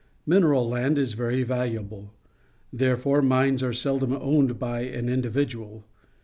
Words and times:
Mineral 0.25 0.67
land 0.67 0.97
is 0.97 1.13
very 1.13 1.43
valuable. 1.43 2.11
Therefore 2.73 3.21
mines 3.21 3.61
are 3.61 3.71
sel 3.71 3.99
dom 3.99 4.13
owned 4.13 4.57
by 4.57 4.79
an 4.81 5.07
individual. 5.09 5.83